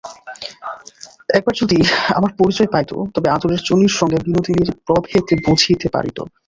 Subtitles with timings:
[1.29, 1.77] একবার যদি
[2.17, 6.17] আমার পরিচয় পাইত, তবে আদরের চুনির সঙ্গে বিনোদিনীর প্রভেদ বুঝিতে পারিত।